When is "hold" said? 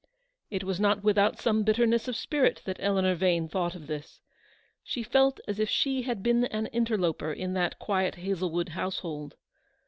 9.05-9.35